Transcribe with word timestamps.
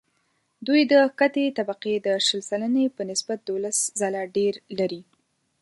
دوی 0.67 0.81
د 0.91 0.93
کښتې 1.19 1.45
طبقې 1.57 1.93
د 2.05 2.07
شل 2.25 2.41
سلنې 2.49 2.85
په 2.95 3.01
نسبت 3.11 3.39
دوولس 3.47 3.79
ځله 3.99 4.21
ډېر 4.37 4.53
لري 4.79 5.01